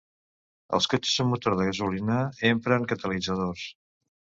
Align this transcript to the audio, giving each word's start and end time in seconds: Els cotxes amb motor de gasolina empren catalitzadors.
Els 0.77 0.87
cotxes 0.93 1.21
amb 1.25 1.31
motor 1.35 1.57
de 1.61 1.69
gasolina 1.69 2.19
empren 2.55 2.93
catalitzadors. 2.95 3.73